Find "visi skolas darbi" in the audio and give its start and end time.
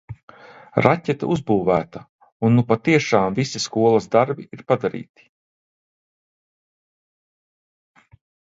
3.41-4.49